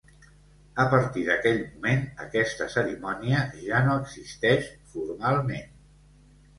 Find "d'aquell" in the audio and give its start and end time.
1.27-1.59